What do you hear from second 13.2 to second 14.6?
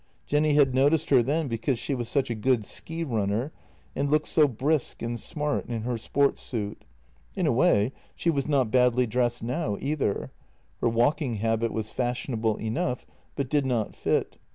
but did not fit.